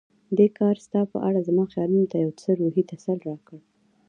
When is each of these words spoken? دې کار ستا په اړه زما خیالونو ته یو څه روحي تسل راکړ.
دې 0.37 0.47
کار 0.57 0.75
ستا 0.85 1.01
په 1.11 1.17
اړه 1.27 1.39
زما 1.47 1.63
خیالونو 1.71 2.09
ته 2.11 2.17
یو 2.23 2.31
څه 2.41 2.49
روحي 2.59 2.83
تسل 2.91 3.17
راکړ. 3.29 3.57